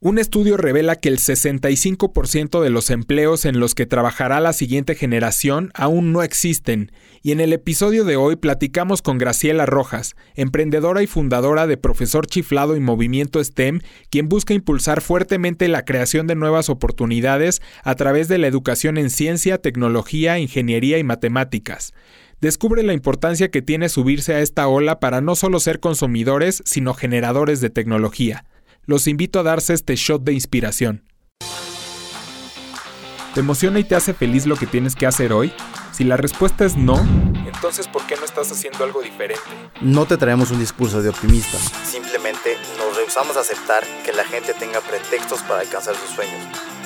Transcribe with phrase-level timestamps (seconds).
[0.00, 4.94] Un estudio revela que el 65% de los empleos en los que trabajará la siguiente
[4.94, 11.02] generación aún no existen, y en el episodio de hoy platicamos con Graciela Rojas, emprendedora
[11.02, 16.36] y fundadora de Profesor Chiflado y Movimiento STEM, quien busca impulsar fuertemente la creación de
[16.36, 21.92] nuevas oportunidades a través de la educación en ciencia, tecnología, ingeniería y matemáticas.
[22.40, 26.94] Descubre la importancia que tiene subirse a esta ola para no solo ser consumidores, sino
[26.94, 28.44] generadores de tecnología
[28.88, 31.04] los invito a darse este shot de inspiración.
[33.34, 35.52] ¿Te emociona y te hace feliz lo que tienes que hacer hoy?
[35.92, 36.96] Si la respuesta es no,
[37.46, 39.44] entonces ¿por qué no estás haciendo algo diferente?
[39.82, 41.58] No te traemos un discurso de optimista.
[41.84, 46.42] Simplemente nos rehusamos a aceptar que la gente tenga pretextos para alcanzar sus sueños.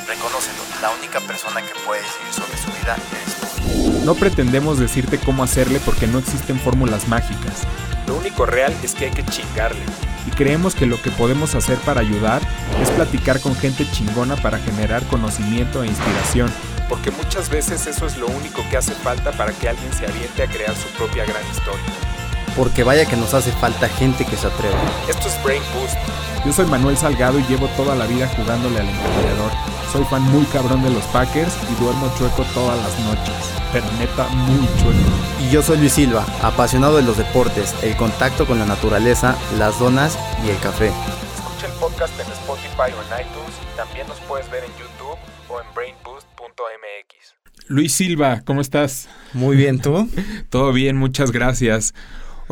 [0.09, 4.05] Reconócelo, la única persona que puede decidir sobre su vida es tú.
[4.05, 7.63] No pretendemos decirte cómo hacerle porque no existen fórmulas mágicas.
[8.09, 9.85] Lo único real es que hay que chingarle
[10.27, 12.43] y creemos que lo que podemos hacer para ayudar
[12.81, 16.51] es platicar con gente chingona para generar conocimiento e inspiración,
[16.89, 20.43] porque muchas veces eso es lo único que hace falta para que alguien se aviente
[20.43, 22.12] a crear su propia gran historia.
[22.57, 24.77] Porque vaya que nos hace falta gente que se atreva.
[25.09, 25.97] Esto es Brain Boost.
[26.45, 29.51] Yo soy Manuel Salgado y llevo toda la vida jugándole al emprendedor.
[29.93, 33.35] Soy fan muy cabrón de los Packers y duermo chueco todas las noches.
[33.73, 35.11] Pero neta, muy chueco.
[35.41, 39.79] Y yo soy Luis Silva, apasionado de los deportes, el contacto con la naturaleza, las
[39.79, 40.89] donas y el café.
[40.89, 45.19] Escucha el podcast en Spotify o en iTunes y también nos puedes ver en YouTube
[45.49, 47.35] o en brainboost.mx.
[47.69, 49.09] Luis Silva, ¿cómo estás?
[49.33, 50.09] Muy bien, ¿tú?
[50.51, 51.95] Todo bien, muchas gracias.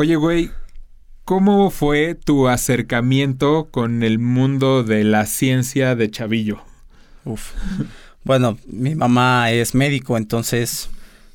[0.00, 0.50] Oye, güey,
[1.26, 6.62] ¿cómo fue tu acercamiento con el mundo de la ciencia de Chavillo?
[7.26, 7.52] Uf.
[8.24, 10.88] Bueno, mi mamá es médico, entonces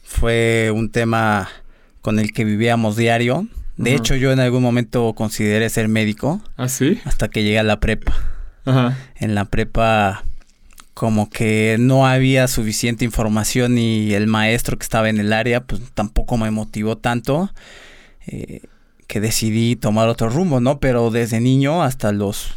[0.04, 1.48] fue un tema
[2.02, 3.48] con el que vivíamos diario.
[3.78, 6.42] De hecho, yo en algún momento consideré ser médico.
[6.58, 7.00] ¿Ah, sí?
[7.06, 8.16] Hasta que llegué a la prepa.
[8.66, 8.98] Ajá.
[9.18, 10.24] En la prepa
[10.96, 15.84] como que no había suficiente información y el maestro que estaba en el área pues
[15.94, 17.52] tampoco me motivó tanto
[18.28, 18.62] eh,
[19.08, 20.80] que decidí tomar otro rumbo, ¿no?
[20.80, 22.56] Pero desde niño hasta los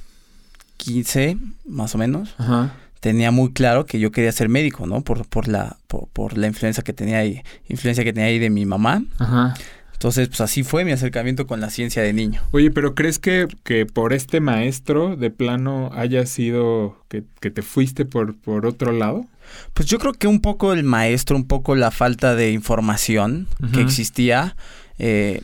[0.79, 1.37] 15
[1.67, 5.03] más o menos Ajá tenía muy claro que yo quería ser médico, ¿no?
[5.03, 8.67] Por, por la, por, la influencia que tenía ahí, influencia que tenía ahí de mi
[8.67, 9.03] mamá.
[9.19, 9.55] Ajá.
[9.93, 12.41] Entonces, pues así fue mi acercamiento con la ciencia de niño.
[12.53, 17.63] Oye, pero ¿crees que, que por este maestro de plano haya sido que, que, te
[17.63, 19.27] fuiste por, por otro lado?
[19.75, 23.81] Pues yo creo que un poco el maestro, un poco la falta de información que
[23.81, 24.55] existía.
[25.01, 25.43] Eh,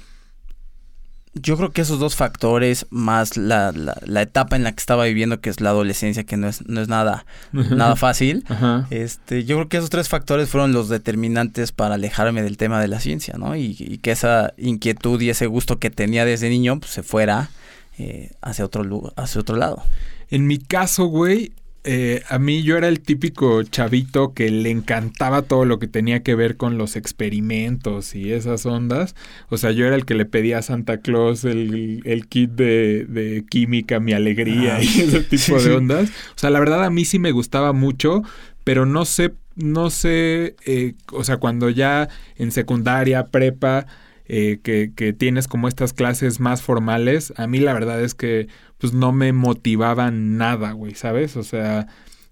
[1.34, 5.40] yo creo que esos dos factores, más la, la, etapa en la que estaba viviendo,
[5.40, 8.44] que es la adolescencia, que no es, no es nada, nada fácil,
[8.90, 12.88] este, yo creo que esos tres factores fueron los determinantes para alejarme del tema de
[12.88, 13.56] la ciencia, ¿no?
[13.56, 17.50] Y, que esa inquietud y ese gusto que tenía desde niño, pues se fuera
[17.98, 19.82] eh, hacia, otro, hacia otro lado.
[20.30, 21.52] En mi caso, güey,
[21.86, 26.22] eh, a mí yo era el típico chavito que le encantaba todo lo que tenía
[26.22, 29.14] que ver con los experimentos y esas ondas.
[29.50, 33.04] O sea, yo era el que le pedía a Santa Claus el, el kit de,
[33.04, 34.82] de, química, mi alegría ah.
[34.82, 36.08] y ese tipo de ondas.
[36.08, 38.22] O sea, la verdad a mí sí me gustaba mucho,
[38.64, 43.86] pero no sé, no sé, eh, o sea, cuando ya en secundaria, prepa,
[44.26, 48.48] eh, que, que, tienes como estas clases más formales, a mí la verdad es que
[48.84, 51.38] pues no me motivaban nada, güey, ¿sabes?
[51.38, 51.86] O sea,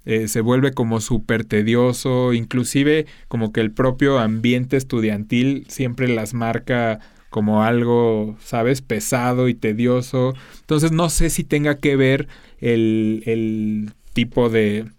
[0.05, 6.35] eh, se vuelve como súper tedioso, inclusive como que el propio ambiente estudiantil siempre las
[6.35, 8.83] marca como algo, ¿sabes?
[8.83, 10.35] Pesado y tedioso.
[10.61, 12.29] Entonces no sé si tenga que ver
[12.61, 14.91] el, el tipo de,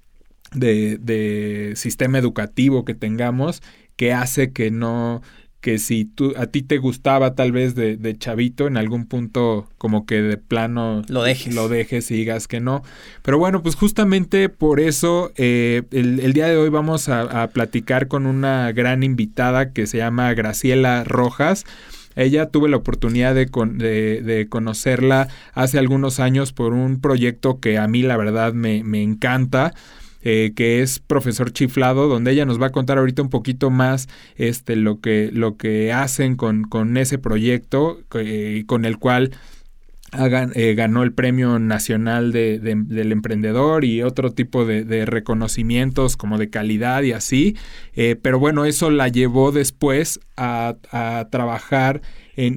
[0.56, 3.62] de, de sistema educativo que tengamos
[3.96, 5.22] que hace que no
[5.64, 9.70] que si tú, a ti te gustaba tal vez de, de, chavito, en algún punto
[9.78, 11.56] como que de plano lo dejes.
[11.56, 12.84] Lo dejes y digas que no.
[13.22, 18.26] Pero bueno, pues justamente por eso eh, el, día de hoy vamos a, platicar con
[18.26, 21.64] una gran invitada que se llama Graciela Rojas.
[22.18, 27.78] Ella tuve la oportunidad de, de, de, conocerla hace algunos años por un proyecto que
[27.78, 29.74] a mí la verdad me, me encanta.
[30.26, 34.08] Eh, que es profesor chiflado, donde ella nos va a contar ahorita un poquito más
[34.38, 39.32] este, lo, que, lo que hacen con, con ese proyecto, eh, con el cual
[40.14, 46.50] eh, ganó el Premio Nacional de, del Emprendedor y otro tipo de, reconocimientos como de
[46.50, 47.58] calidad y así.
[48.22, 52.02] pero bueno, eso la llevó después a, a trabajar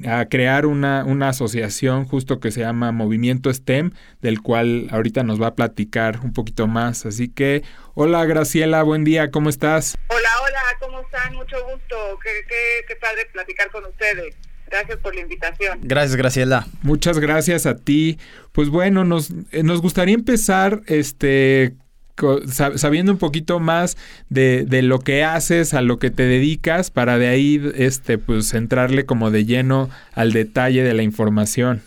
[0.07, 3.91] a crear una, una asociación justo que se llama Movimiento STEM,
[4.21, 7.05] del cual ahorita nos va a platicar un poquito más.
[7.05, 7.63] Así que,
[7.93, 9.97] hola Graciela, buen día, ¿cómo estás?
[10.07, 11.33] Hola, hola, ¿cómo están?
[11.33, 14.35] Mucho gusto, qué, qué, qué padre platicar con ustedes.
[14.69, 15.79] Gracias por la invitación.
[15.83, 16.67] Gracias, Graciela.
[16.81, 18.19] Muchas gracias a ti.
[18.51, 21.75] Pues bueno, nos, eh, nos gustaría empezar este
[22.75, 23.97] sabiendo un poquito más
[24.29, 28.53] de, de, lo que haces, a lo que te dedicas, para de ahí este pues
[28.53, 31.83] entrarle como de lleno al detalle de la información.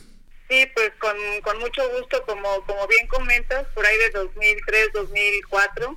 [0.49, 5.97] Sí, pues con, con mucho gusto, como, como bien comentas, por ahí de 2003, 2004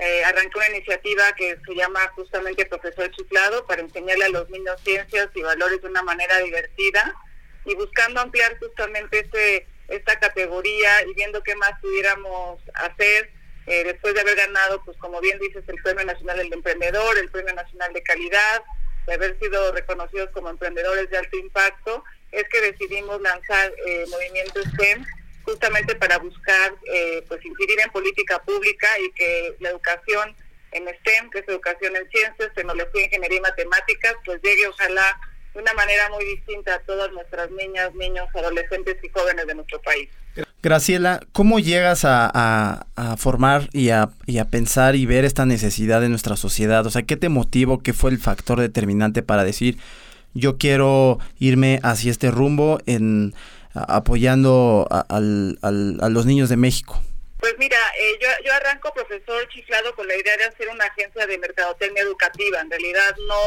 [0.00, 4.80] eh, arrancó una iniciativa que se llama justamente Profesor Chiflado para enseñarle a los niños
[4.82, 7.14] ciencias y valores de una manera divertida
[7.66, 13.30] y buscando ampliar justamente este, esta categoría y viendo qué más pudiéramos hacer
[13.70, 17.30] eh, después de haber ganado, pues como bien dices, el Premio Nacional del Emprendedor, el
[17.30, 18.64] Premio Nacional de Calidad,
[19.06, 22.02] de haber sido reconocidos como emprendedores de alto impacto,
[22.32, 25.06] es que decidimos lanzar eh, Movimiento STEM
[25.44, 30.34] justamente para buscar eh, pues incidir en política pública y que la educación
[30.72, 35.20] en STEM, que es educación en ciencias, tecnología, ingeniería y matemáticas, pues llegue ojalá
[35.54, 39.80] de una manera muy distinta a todas nuestras niñas, niños, adolescentes y jóvenes de nuestro
[39.82, 40.10] país.
[40.62, 42.86] Graciela, ¿cómo llegas a,
[43.16, 44.10] formar y a,
[44.50, 46.86] pensar y ver esta necesidad de nuestra sociedad?
[46.86, 47.82] O sea, ¿qué te motivó?
[47.82, 49.78] ¿Qué fue el factor determinante para decir,
[50.34, 53.34] yo quiero irme hacia este rumbo en
[53.72, 55.20] apoyando a, a,
[56.10, 57.00] los niños de México?
[57.38, 61.26] Pues mira, eh, yo, yo arranco profesor chiflado con la idea de hacer una agencia
[61.26, 62.60] de mercadotecnia educativa.
[62.60, 63.40] En realidad no,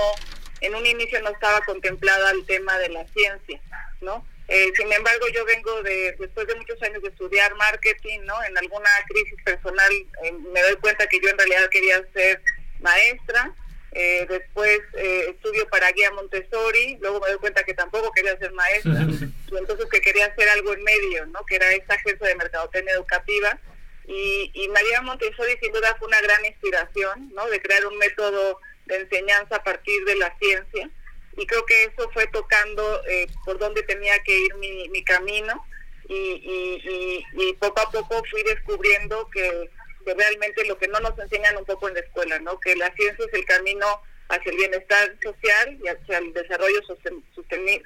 [0.62, 3.62] en un inicio no estaba contemplada el tema de la ciencia,
[4.01, 4.25] ¿no?
[4.48, 8.44] Eh, sin embargo, yo vengo de, después de muchos años de estudiar marketing, ¿no?
[8.44, 9.92] En alguna crisis personal
[10.24, 12.42] eh, me doy cuenta que yo en realidad quería ser
[12.80, 13.54] maestra
[13.95, 18.51] eh, después eh, estudio para guía Montessori, luego me doy cuenta que tampoco quería ser
[18.54, 19.06] maestra,
[19.51, 21.45] y entonces que quería hacer algo en medio, ¿no?
[21.45, 23.60] que era esta agencia de mercadotecnia educativa.
[24.06, 27.48] Y, y María Montessori sin duda fue una gran inspiración, ¿no?
[27.50, 30.90] de crear un método de enseñanza a partir de la ciencia.
[31.38, 35.65] Y creo que eso fue tocando eh, por dónde tenía que ir mi, mi camino.
[36.09, 39.69] Y, poco a poco fui descubriendo que
[40.03, 42.59] que realmente lo que no nos enseñan un poco en la escuela, ¿no?
[42.59, 46.81] Que la ciencia es el camino hacia el bienestar social y hacia el desarrollo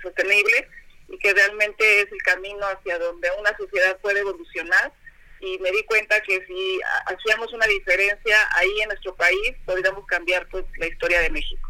[0.01, 0.67] sostenible
[1.09, 4.91] y que realmente es el camino hacia donde una sociedad puede evolucionar
[5.39, 10.47] y me di cuenta que si hacíamos una diferencia ahí en nuestro país podríamos cambiar
[10.49, 11.69] pues la historia de México.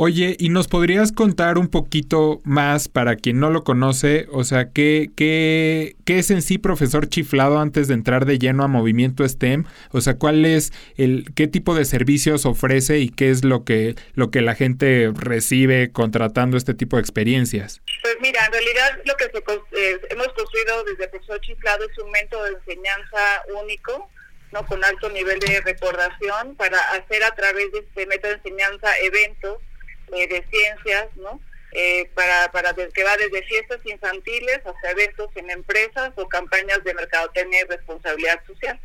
[0.00, 4.28] Oye, ¿y nos podrías contar un poquito más para quien no lo conoce?
[4.30, 8.62] O sea, ¿qué, qué, qué es en sí profesor chiflado antes de entrar de lleno
[8.62, 9.64] a movimiento STEM?
[9.90, 13.96] O sea, ¿cuál es el, qué tipo de servicios ofrece y qué es lo que,
[14.14, 17.82] lo que la gente recibe contratando este tipo de experiencias?
[18.02, 22.44] Pues mira, en realidad lo que eh, hemos construido desde profesor chiflado es un método
[22.44, 24.08] de enseñanza único
[24.52, 24.64] ¿no?
[24.64, 29.58] con alto nivel de recordación para hacer a través de este método de enseñanza eventos
[30.14, 31.40] eh, de ciencias, ¿no?
[31.72, 36.94] Eh, para, para que va desde fiestas infantiles hasta eventos en empresas o campañas de
[36.94, 38.80] mercadotecnia y responsabilidad social.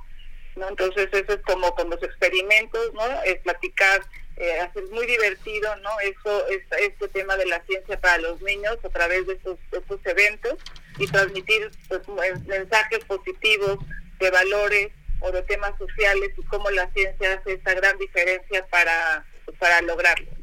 [0.57, 0.69] ¿no?
[0.69, 3.23] Entonces eso es como con los experimentos, ¿no?
[3.23, 4.01] Es platicar,
[4.35, 5.89] eh, hacer muy divertido, ¿no?
[6.01, 9.57] Eso, es, este tema de la ciencia para los niños a través de estos,
[10.05, 10.55] eventos
[10.99, 12.01] y transmitir pues,
[12.45, 13.79] mensajes positivos
[14.19, 14.89] de valores
[15.21, 19.25] o de temas sociales y cómo la ciencia hace esa gran diferencia para,
[19.57, 20.42] para lograrlo.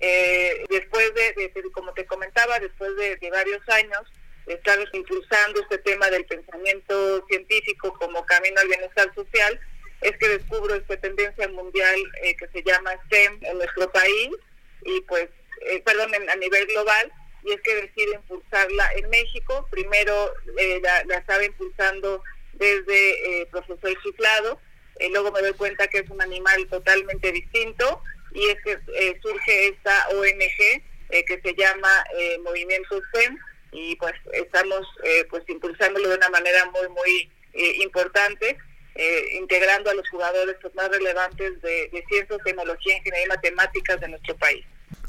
[0.00, 4.02] Eh, después de, como te comentaba, después de, varios años
[4.46, 9.60] de estar impulsando este tema del pensamiento científico como camino al bienestar social,
[10.00, 14.30] es que descubro esta tendencia mundial eh, que se llama STEM en nuestro país
[14.84, 15.28] y pues,
[15.66, 17.12] eh, perdón, a nivel global,
[17.44, 19.66] y es que decido impulsarla en México.
[19.70, 24.60] Primero eh, la, la, estaba impulsando desde profesor chiflado,
[25.10, 29.68] luego me doy cuenta que es un animal totalmente distinto y es que eh, surge
[29.68, 33.38] esta ONG eh, que se llama eh, Movimiento STEM
[33.72, 34.86] y pues estamos
[35.28, 37.30] pues impulsándolo de una manera muy muy
[37.82, 38.56] importante
[39.34, 44.08] integrando a los jugadores pues, más relevantes de, de ciencias, tecnología, ingeniería y matemáticas de
[44.08, 44.64] nuestro país.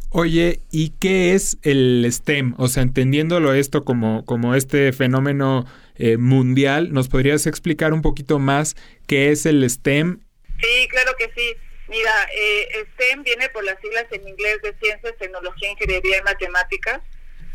[0.10, 2.54] Oye, ¿y qué es el STEM?
[2.58, 5.66] O sea, entendiéndolo esto como, como este fenómeno
[6.18, 8.76] mundial, ¿nos podrías explicar un poquito más
[9.08, 10.20] qué es el STEM?
[10.62, 11.56] Sí, claro que sí.
[11.90, 17.02] Mira, eh, STEM viene por las siglas en inglés de Ciencias, Tecnología, Ingeniería y Matemáticas,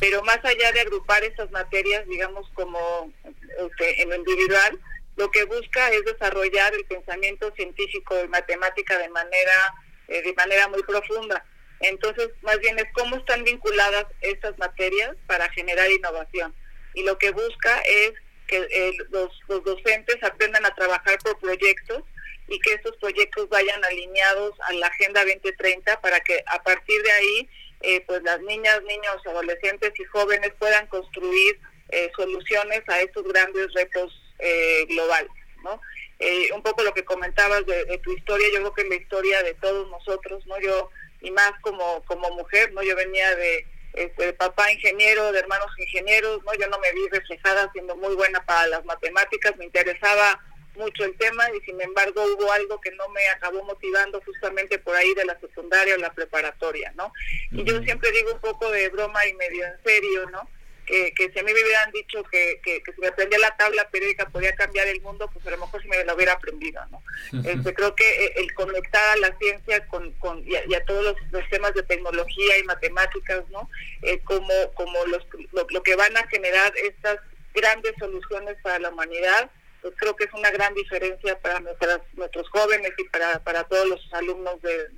[0.00, 4.80] pero más allá de agrupar estas materias, digamos, como este, en lo individual,
[5.14, 9.74] lo que busca es desarrollar el pensamiento científico y matemática de manera,
[10.08, 11.46] eh, de manera muy profunda.
[11.78, 16.52] Entonces, más bien es cómo están vinculadas estas materias para generar innovación.
[16.94, 18.14] Y lo que busca es
[18.48, 22.02] que eh, los, los docentes aprendan a trabajar por proyectos
[22.48, 27.12] y que estos proyectos vayan alineados a la Agenda 2030 para que a partir de
[27.12, 27.48] ahí
[27.80, 31.58] eh, pues las niñas, niños, adolescentes y jóvenes puedan construir
[31.90, 35.30] eh, soluciones a estos grandes retos eh, globales,
[35.62, 35.80] ¿no?
[36.18, 39.42] Eh, un poco lo que comentabas de, tu historia, yo creo que es la historia
[39.42, 40.58] de todos nosotros, ¿no?
[40.60, 42.82] Yo, y más como, como mujer, ¿no?
[42.82, 46.54] Yo venía de, este, papá ingeniero, de hermanos ingenieros, ¿no?
[46.54, 50.40] Yo no me vi reflejada siendo muy buena para las matemáticas, me interesaba
[50.76, 54.94] mucho el tema y sin embargo hubo algo que no me acabó motivando justamente por
[54.96, 57.12] ahí de la secundaria o la preparatoria, ¿no?
[57.52, 60.48] Y yo siempre digo un poco de broma y medio en serio, ¿no?
[60.86, 63.88] Que, que si a mí me hubieran dicho que, que, si me aprendía la tabla
[63.88, 67.02] periódica podía cambiar el mundo, pues a lo mejor si me lo hubiera aprendido, ¿no?
[67.42, 71.72] este, creo que el conectar a la ciencia con, con y, a, todos los, temas
[71.72, 73.70] de tecnología y matemáticas, ¿no?
[74.02, 75.26] Eh, como como los,
[75.70, 77.18] lo que van a generar estas
[77.54, 79.50] grandes soluciones para la humanidad,
[79.84, 84.00] pues creo que es una gran diferencia para nuestros jóvenes y para, para todos los
[84.14, 84.88] alumnos de,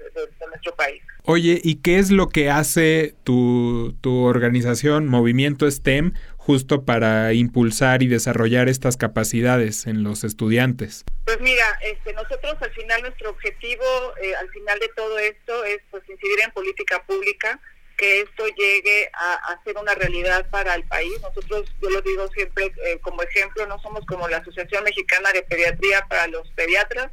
[0.46, 1.02] nuestro país.
[1.24, 8.04] Oye, ¿y qué es lo que hace tu, tu organización Movimiento STEM justo para impulsar
[8.04, 11.04] y desarrollar estas capacidades en los estudiantes?
[11.24, 13.82] Pues mira, este, nosotros al final nuestro objetivo,
[14.22, 17.60] eh, al final de todo esto, es pues incidir en política pública
[17.96, 21.12] que esto llegue a, ser una realidad para el país.
[21.22, 25.42] Nosotros, yo lo digo siempre eh, como ejemplo, no somos como la Asociación Mexicana de
[25.42, 27.10] Pediatría para los pediatras,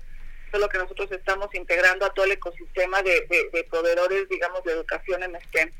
[0.51, 5.39] solo que nosotros estamos integrando a todo el ecosistema de, proveedores, digamos, de educación en
[5.47, 5.71] STEM.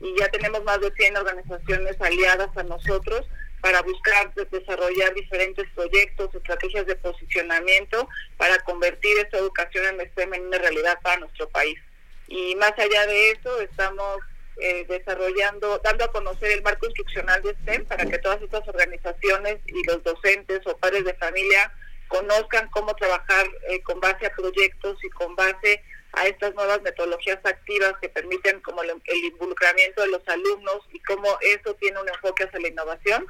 [0.00, 3.26] Y ya tenemos más de 100 organizaciones aliadas a nosotros
[3.60, 10.46] para buscar desarrollar diferentes proyectos, estrategias de posicionamiento para convertir esta educación en STEM en
[10.46, 11.78] una realidad para nuestro país.
[12.28, 14.18] Y más allá de eso, estamos
[14.60, 19.58] eh, desarrollando, dando a conocer el marco instruccional de STEM para que todas estas organizaciones
[19.66, 21.72] y los docentes o padres de familia
[22.08, 25.80] conozcan cómo trabajar eh, con base a proyectos y con base
[26.12, 31.38] a estas nuevas metodologías activas que permiten como el, involucramiento de los alumnos y cómo
[31.40, 33.26] eso tiene un enfoque hacia la innovación.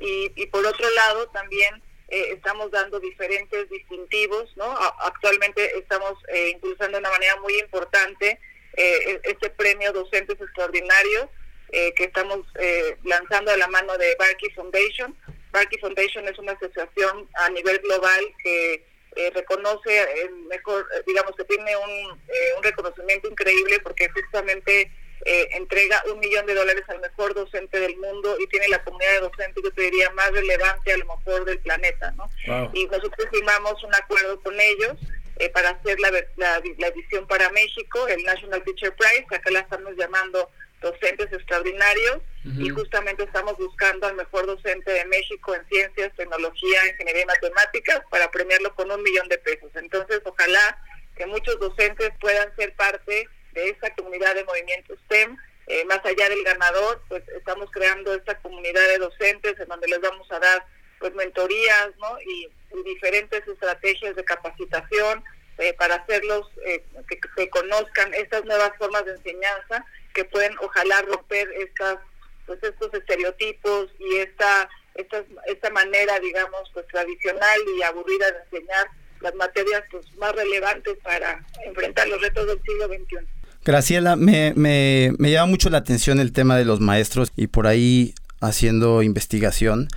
[0.00, 4.76] Y, y por otro lado, también eh, estamos dando diferentes distintivos, ¿no?
[5.00, 6.12] actualmente estamos
[6.52, 8.38] impulsando de una manera muy importante
[8.76, 11.28] eh, este premio Docentes Extraordinarios
[11.72, 15.16] eh, que estamos eh, lanzando de la mano de Barkey Foundation.
[15.50, 21.44] Barkey Foundation es una asociación a nivel global que eh, reconoce el mejor, digamos que
[21.44, 24.90] tiene un, un reconocimiento increíble porque justamente
[25.24, 29.20] entrega un millón de dólares al mejor docente del mundo y tiene la comunidad de
[29.20, 32.30] docentes, yo te diría, más relevante a lo mejor del planeta, ¿no?
[32.72, 34.92] Y nosotros firmamos un acuerdo con ellos
[35.36, 39.94] eh, para hacer la, la, edición para México, el National Teacher Prize, acá la estamos
[39.96, 40.50] llamando
[40.80, 42.18] docentes extraordinarios
[42.58, 48.02] y justamente estamos buscando al mejor docente de México en ciencias, tecnología, ingeniería y matemáticas
[48.08, 49.70] para premiarlo con un millón de pesos.
[49.74, 50.78] Entonces, ojalá
[51.16, 55.36] que muchos docentes puedan ser parte de esta comunidad de movimiento STEM.
[55.66, 60.00] Eh, más allá del ganador, pues estamos creando esta comunidad de docentes en donde les
[60.00, 60.64] vamos a dar
[61.00, 62.20] pues mentorías, ¿no?
[62.20, 62.48] Y,
[62.84, 65.22] diferentes estrategias de capacitación
[65.58, 71.48] eh, para hacerlos eh, que, conozcan estas nuevas formas de enseñanza que pueden ojalá romper
[71.58, 71.98] estas
[72.46, 78.86] pues estos estereotipos y esta esta esta manera digamos pues tradicional y aburrida de enseñar
[79.20, 83.26] las materias pues más relevantes para enfrentar los retos del siglo XXI.
[83.64, 87.66] Graciela, me, me, me llama mucho la atención el tema de los maestros y por
[87.66, 89.88] ahí haciendo investigación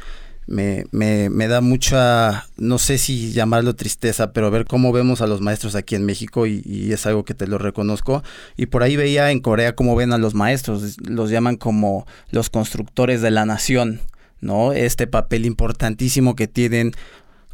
[0.50, 5.28] me, me, me, da mucha, no sé si llamarlo tristeza, pero ver cómo vemos a
[5.28, 8.24] los maestros aquí en México y, es algo que te lo reconozco.
[8.58, 12.50] Y por ahí veía en Corea cómo ven a los maestros, los llaman como los
[12.50, 14.02] constructores de la nación,
[14.42, 14.74] ¿no?
[14.74, 16.94] Este papel importantísimo que tienen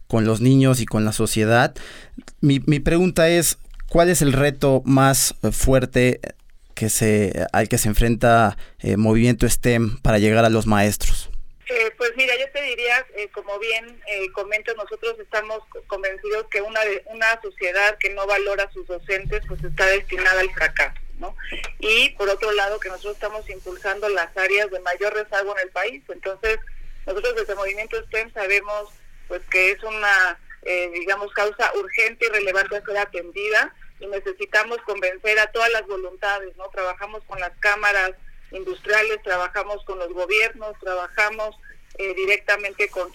[0.07, 1.75] con los niños y con la sociedad.
[2.39, 3.57] Mi, mi pregunta es,
[3.89, 6.21] ¿cuál es el reto más fuerte
[6.75, 11.29] que se, al que se enfrenta eh, Movimiento STEM para llegar a los maestros?
[11.67, 16.61] Eh, pues mira, yo te diría, eh, como bien eh, comento, nosotros estamos convencidos que
[16.61, 21.35] una una sociedad que no valora a sus docentes, pues está destinada al fracaso, ¿no?
[21.79, 25.71] Y por otro lado, que nosotros estamos impulsando las áreas de mayor rezago en el
[25.71, 26.03] país.
[26.09, 26.59] Entonces,
[27.05, 28.89] nosotros desde Movimiento STEM sabemos,
[29.27, 34.77] pues que es una, eh, digamos, causa urgente y relevante a ser atendida y necesitamos
[34.79, 36.67] convencer a todas las voluntades, ¿no?
[36.69, 38.11] Trabajamos con las cámaras
[38.51, 41.55] industriales, trabajamos con los gobiernos, trabajamos
[41.97, 43.09] eh, directamente con,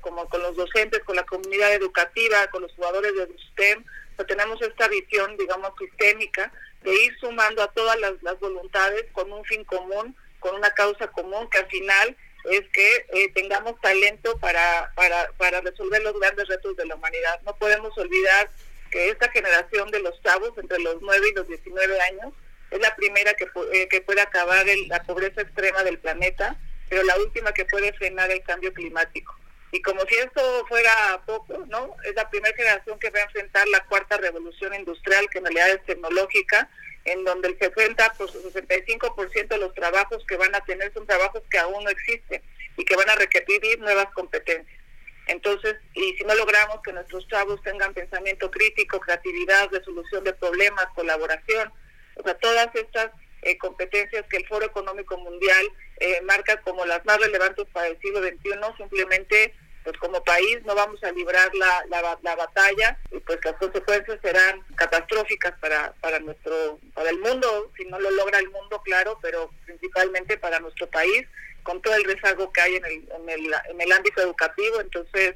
[0.00, 3.84] como, con los docentes, con la comunidad educativa, con los jugadores del STEM.
[4.28, 9.64] tenemos esta visión, digamos, sistémica de ir sumando a todas las, voluntades con un fin
[9.64, 15.30] común, con una causa común, que al final es que eh, tengamos talento para, para,
[15.38, 17.40] para resolver los grandes retos de la humanidad.
[17.44, 18.50] No podemos olvidar
[18.90, 22.34] que esta generación de los chavos entre los 9 y los 19 años
[22.70, 26.56] es la primera que, eh, que puede acabar la pobreza extrema del planeta,
[26.88, 29.34] pero la última que puede frenar el cambio climático.
[29.72, 31.94] Y como si esto fuera poco, ¿no?
[32.04, 35.70] Es la primera generación que va a enfrentar la cuarta revolución industrial, que en realidad
[35.70, 36.68] es tecnológica,
[37.04, 41.42] en donde el 60, pues, 65% de los trabajos que van a tener son trabajos
[41.50, 42.42] que aún no existen
[42.76, 44.80] y que van a requerir nuevas competencias.
[45.26, 50.86] Entonces, y si no logramos que nuestros chavos tengan pensamiento crítico, creatividad, resolución de problemas,
[50.94, 51.72] colaboración,
[52.20, 53.10] o sea, todas estas
[53.42, 55.66] eh, competencias que el Foro Económico Mundial
[55.98, 60.74] eh, marca como las más relevantes para el siglo XXI, simplemente pues como país no
[60.74, 66.78] vamos a librar la, la, batalla y pues las consecuencias serán catastróficas para, para nuestro
[66.92, 71.26] para el mundo si no lo logra el mundo claro pero principalmente para nuestro país
[71.62, 74.80] con todo el rezago que hay en el, en el, en el ámbito educativo.
[74.80, 75.34] Entonces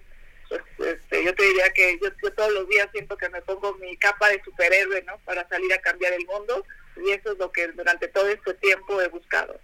[1.24, 4.40] yo te diría que yo, todos los días siento que me pongo mi capa de
[4.44, 6.64] superhéroe no para salir a cambiar el mundo
[7.04, 9.58] y eso es lo que durante todo este tiempo he buscado.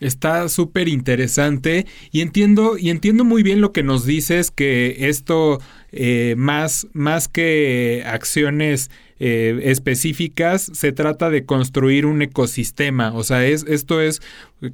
[0.00, 5.58] Está súper interesante y entiendo, y entiendo muy bien lo que nos dices, que esto
[5.92, 13.14] eh, más, más que acciones eh, específicas, se trata de construir un ecosistema.
[13.14, 14.20] O sea, es, esto es,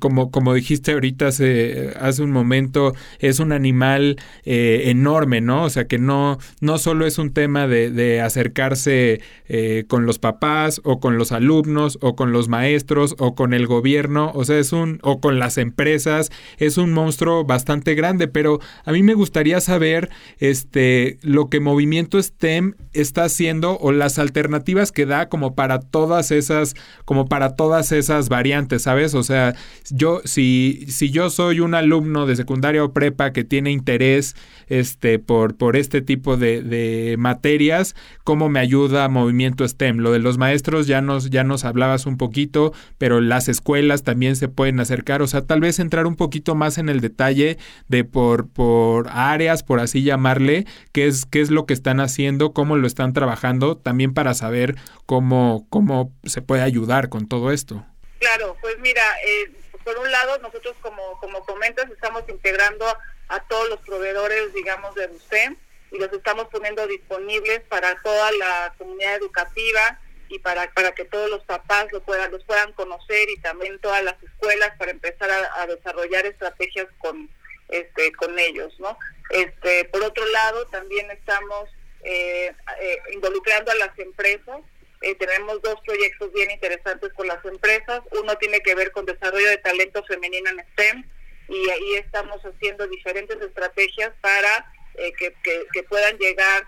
[0.00, 5.62] como, como dijiste ahorita hace, hace un momento, es un animal eh, enorme, ¿no?
[5.62, 10.18] O sea, que no, no solo es un tema de, de acercarse eh, con los
[10.18, 14.58] papás o con los alumnos o con los maestros o con el gobierno, o sea,
[14.58, 19.14] es un, o con las empresas, es un monstruo bastante grande, pero a mí me
[19.14, 25.54] gustaría saber, este, lo que Movimiento STEM está haciendo o las alternativas que da como
[25.54, 29.14] para todas esas, como para todas esas variantes, ¿sabes?
[29.14, 29.54] O sea,
[29.90, 34.36] yo, si, si yo soy un alumno de secundaria o prepa que tiene interés
[34.68, 37.94] este, por, por este tipo de, de materias,
[38.24, 39.98] ¿cómo me ayuda Movimiento STEM?
[39.98, 44.36] Lo de los maestros ya nos, ya nos hablabas un poquito, pero las escuelas también
[44.36, 48.04] se pueden acercar, o sea, tal vez entrar un poquito más en el detalle de
[48.04, 52.76] por, por áreas, por así llamarle, qué es, qué es lo que están haciendo, cómo
[52.76, 57.84] lo están trabajando, también para saber cómo, cómo se puede ayudar con todo esto.
[58.18, 59.52] Claro, pues mira, eh,
[59.84, 62.86] por un lado nosotros como, como comentas estamos integrando
[63.28, 65.56] a todos los proveedores, digamos, de UCEM
[65.90, 71.28] y los estamos poniendo disponibles para toda la comunidad educativa y para, para que todos
[71.28, 75.66] los papás lo puedan, los puedan conocer y también todas las escuelas para empezar a,
[75.66, 77.28] desarrollar estrategias con,
[77.72, 78.96] este, con ellos, ¿no?
[79.30, 81.70] Este, por otro lado, también estamos
[82.04, 84.60] eh, eh, involucrando a las empresas.
[85.00, 88.02] Eh, tenemos dos proyectos bien interesantes con las empresas.
[88.10, 91.04] Uno tiene que ver con desarrollo de talento femenino en STEM
[91.48, 94.70] y ahí estamos haciendo diferentes estrategias para
[95.18, 96.66] que, puedan llegar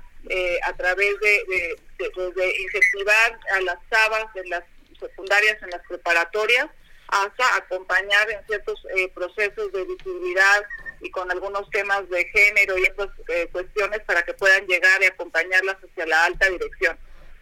[0.64, 4.64] a través de, de, incentivar a las chavas en las
[4.99, 6.67] secundarias, en las preparatorias,
[7.09, 8.83] hasta acompañar en ciertos
[9.14, 10.64] procesos de visibilidad
[11.05, 15.07] y con algunos temas de género y otras eh, cuestiones para que puedan llegar y
[15.07, 16.99] acompañarlas hacia la alta dirección,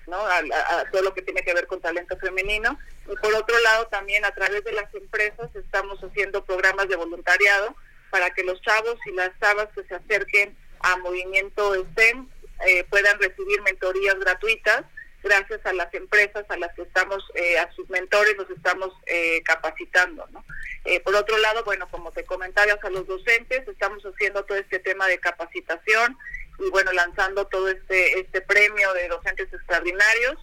[0.08, 0.16] ¿no?
[0.16, 2.76] A, todo lo que tiene que ver con talento femenino.
[3.04, 7.76] Y por otro lado, también a través de las empresas estamos haciendo programas de voluntariado
[8.10, 12.28] para que los chavos y las chavas que se acerquen a Movimiento STEM
[12.66, 14.82] eh, puedan recibir mentorías gratuitas
[15.22, 19.42] gracias a las empresas a las que estamos, eh, a sus mentores los estamos eh,
[19.44, 20.26] capacitando.
[20.30, 20.44] ¿no?
[20.84, 24.78] Eh, por otro lado, bueno, como te comentaba, a los docentes estamos haciendo todo este
[24.78, 26.18] tema de capacitación
[26.58, 30.36] y bueno, lanzando todo este, este premio de docentes extraordinarios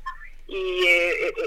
[0.48, 0.88] y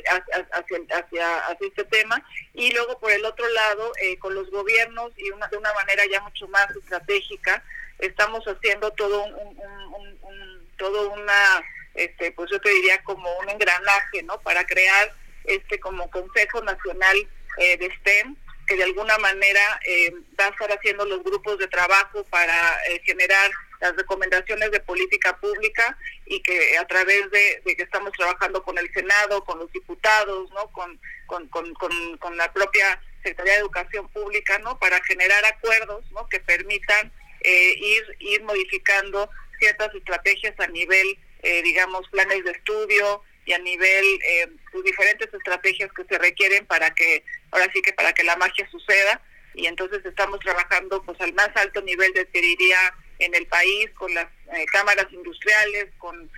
[0.09, 2.25] hacia, hacia, hacia, este tema.
[2.55, 6.21] Y luego, por el otro lado, con los gobiernos y una, de una manera ya
[6.21, 7.65] mucho más estratégica,
[7.99, 11.63] estamos haciendo todo un, un, un todo una
[11.95, 14.41] este, pues yo te diría como un engranaje, ¿no?
[14.41, 15.13] Para crear
[15.45, 17.17] este como Consejo Nacional
[17.59, 21.67] eh, de STEM, que de alguna manera eh, va a estar haciendo los grupos de
[21.67, 23.51] trabajo para eh, generar
[23.81, 28.91] las recomendaciones de política pública y que a través de, que estamos trabajando con el
[28.93, 30.71] Senado, con los diputados, ¿no?
[30.73, 34.79] Con, con, con, con, la propia Secretaría de Educación Pública, ¿no?
[34.79, 36.29] Para generar acuerdos, ¿no?
[36.29, 37.13] Que permitan
[37.45, 39.29] ir, ir modificando
[39.59, 45.33] ciertas estrategias a nivel eh, digamos, planes de estudio y a nivel eh, pues, diferentes
[45.33, 49.21] estrategias que se requieren para que, ahora sí que para que la magia suceda.
[49.55, 53.91] Y entonces estamos trabajando pues al más alto nivel de, te diría, en el país,
[53.95, 56.31] con las eh, cámaras industriales, con,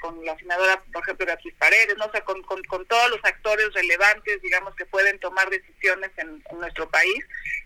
[0.00, 2.06] con, la senadora, por ejemplo, Beatriz Paredes, ¿no?
[2.06, 7.24] o con, con, todos los actores relevantes, digamos, que pueden tomar decisiones en, nuestro país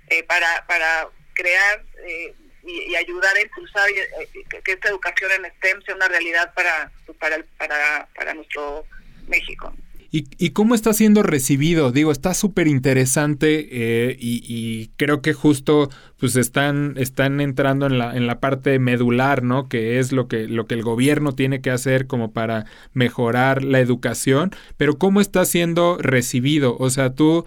[0.09, 2.35] eh, para, para crear eh,
[2.67, 4.29] y, ayudar a impulsar eh,
[4.65, 8.85] que, esta educación en STEM sea una realidad para, para, para, para nuestro
[9.29, 9.73] México.
[10.13, 11.93] ¿Y, cómo está siendo recibido?
[11.93, 18.17] Digo, está súper interesante eh, y, creo que justo pues están, están entrando en la,
[18.17, 19.69] en la parte medular, ¿no?
[19.69, 23.81] Que es lo que, lo que el gobierno tiene que hacer como para mejorar la
[23.81, 26.77] educación, pero ¿cómo está siendo recibido?
[26.79, 27.45] O sea, tú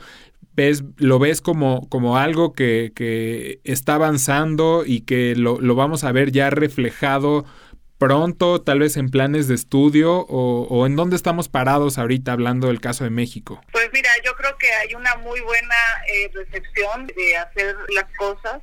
[0.60, 6.04] ves, lo ves como, como algo que, que está avanzando y que lo, lo vamos
[6.04, 7.46] a ver ya reflejado
[7.98, 12.82] pronto, tal vez en planes de estudio o, en dónde estamos parados ahorita hablando del
[12.82, 13.62] caso de México?
[13.72, 15.76] Pues mira, yo creo que hay una muy buena
[16.08, 18.62] eh, recepción de hacer las cosas.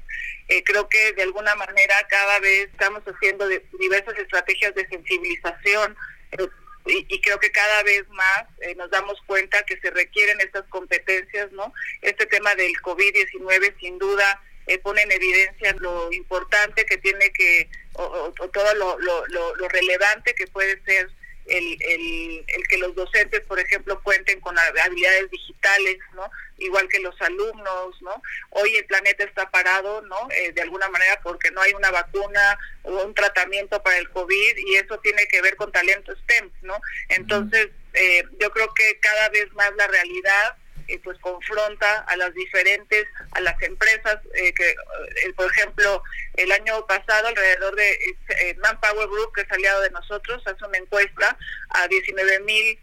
[0.48, 3.46] Eh, creo que de alguna manera cada vez estamos haciendo
[3.78, 5.96] diversas estrategias de sensibilización.
[6.32, 6.48] Eh,
[6.86, 8.44] y, creo que cada vez más
[8.76, 11.72] nos damos cuenta que se requieren estas competencias, ¿no?
[12.02, 17.68] Este tema del COVID-19 sin duda eh, pone en evidencia lo importante que tiene que,
[17.92, 21.08] o, todo lo, lo, relevante que puede ser
[21.46, 26.30] el, el, el, que los docentes, por ejemplo, cuenten con habilidades digitales, ¿no?
[26.58, 28.22] Igual que los alumnos, ¿no?
[28.50, 30.28] Hoy el planeta está parado, ¿no?
[30.30, 34.56] Eh, de alguna manera porque no hay una vacuna o un tratamiento para el COVID
[34.56, 36.78] y eso tiene que ver con talento STEM, ¿no?
[37.08, 40.56] Entonces, eh, yo creo que cada vez más la realidad
[40.88, 46.02] eh, pues confronta a las diferentes, a las empresas eh, que, eh, por ejemplo,
[46.34, 48.16] el año pasado alrededor de
[48.58, 51.36] Manpower Group, que es aliado de nosotros, hace una encuesta
[51.70, 52.78] a 19 mil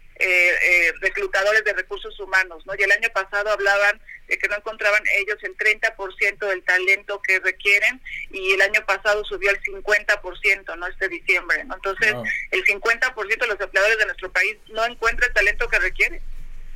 [1.00, 2.74] reclutadores de recursos humanos, ¿no?
[2.78, 7.40] Y el año pasado hablaban de que no encontraban ellos el 30% del talento que
[7.40, 10.86] requieren y el año pasado subió al 50%, ¿no?
[10.86, 11.74] Este diciembre, ¿no?
[11.74, 12.14] Entonces,
[12.52, 16.22] el 50% de los empleadores de nuestro país no encuentra el talento que requieren.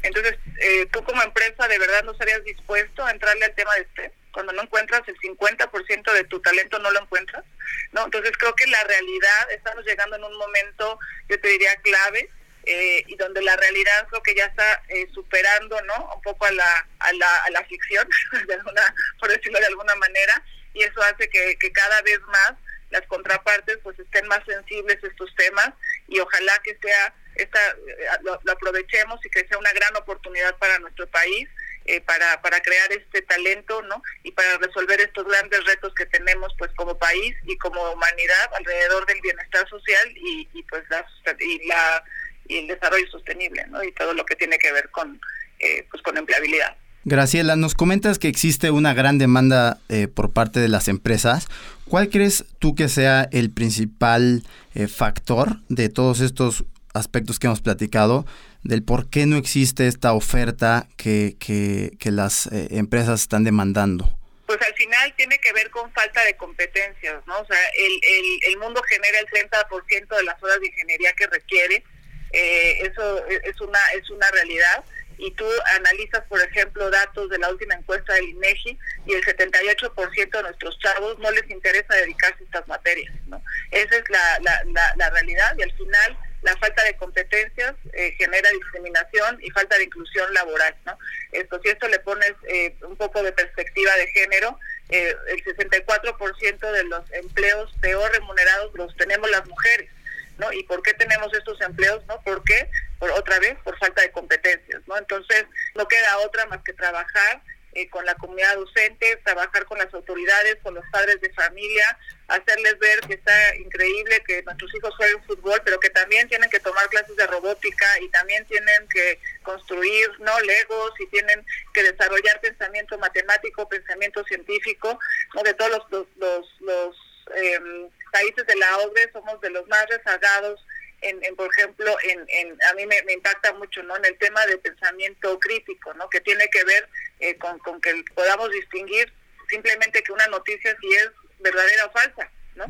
[0.02, 3.80] Entonces, eh, tú como empresa de verdad no estarías dispuesto a entrarle al tema de
[3.82, 7.44] este cuando no encuentras el 50% de tu talento no lo encuentras,
[7.90, 8.04] ¿no?
[8.04, 12.30] Entonces creo que la realidad, estamos llegando en un momento, yo te diría, clave,
[12.64, 16.14] eh, y donde la realidad creo que ya está eh, superando, ¿no?
[16.14, 18.08] Un poco a la, a la, a la ficción,
[18.46, 22.52] de alguna, por decirlo de alguna manera, y eso hace que, que cada vez más
[22.90, 25.70] las contrapartes pues estén más sensibles a estos temas
[26.06, 30.78] y ojalá que sea esta eh, lo, aprovechemos y que sea una gran oportunidad para
[30.80, 31.48] nuestro país
[31.84, 36.52] eh, para, para crear este talento no y para resolver estos grandes retos que tenemos
[36.58, 41.06] pues como país y como humanidad alrededor del bienestar social y, y pues la
[41.40, 42.04] y la
[42.46, 45.20] y el desarrollo sostenible no y todo lo que tiene que ver con
[45.60, 46.76] eh, pues con empleabilidad.
[47.04, 49.78] Graciela, nos comentas que existe una gran demanda
[50.14, 51.46] por parte de las empresas.
[51.86, 54.42] ¿Cuál crees tú que sea el principal
[54.88, 58.26] factor de todos estos aspectos que hemos platicado
[58.62, 64.10] del por qué no existe esta oferta que, que, las eh, empresas están demandando.
[64.46, 67.38] Pues al final tiene que ver con falta de competencias, ¿no?
[67.38, 71.26] O sea, el, el, el mundo genera el 30% de las horas de ingeniería que
[71.26, 71.84] requiere,
[72.32, 74.84] eh, eso es una, es una realidad
[75.18, 75.44] y tú
[75.76, 80.78] analizas, por ejemplo, datos de la última encuesta del INEGI y el 78% de nuestros
[80.78, 83.42] chavos no les interesa dedicarse a estas materias, ¿no?
[83.70, 86.16] Esa es la, la realidad y al final
[86.48, 90.74] la falta de competencias eh, genera discriminación y falta de inclusión laboral.
[90.86, 90.98] ¿no?
[91.32, 94.58] Esto, si esto le pones eh, un poco de perspectiva de género,
[94.88, 99.90] eh, el 64% de los empleos peor remunerados los tenemos las mujeres.
[100.38, 100.52] ¿no?
[100.52, 102.04] ¿Y por qué tenemos estos empleos?
[102.06, 102.20] ¿no?
[102.22, 102.70] ¿Por qué?
[102.98, 104.80] Por, otra vez, por falta de competencias.
[104.86, 104.96] ¿no?
[104.96, 107.42] Entonces, no queda otra más que trabajar
[107.78, 112.76] eh, con la comunidad docente, trabajar con las autoridades, con los padres de familia, hacerles
[112.80, 116.88] ver que está increíble que nuestros hijos jueguen fútbol, pero que también tienen que tomar
[116.88, 122.98] clases de robótica y también tienen que construir no legos y tienen que desarrollar pensamiento
[122.98, 124.98] matemático, pensamiento científico,
[125.34, 125.42] ¿no?
[125.42, 126.96] de todos los, los,
[127.36, 130.60] em, países de la OCDE somos de los más rezagados
[131.00, 133.96] en, por ejemplo, en, en a mí me, impacta mucho, ¿no?
[133.96, 136.08] En el tema de pensamiento crítico, ¿no?
[136.10, 136.88] Que tiene que ver
[137.20, 139.12] eh, con, con que podamos distinguir
[139.48, 142.64] simplemente que una noticia si es verdadera o falsa, ¿no?